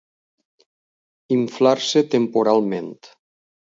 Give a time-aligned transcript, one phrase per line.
[1.37, 2.93] Inflar-se temporalment.